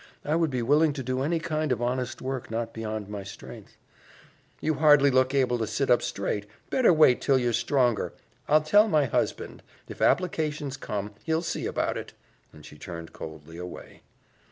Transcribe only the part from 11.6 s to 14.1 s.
about it," and she turned coldly away.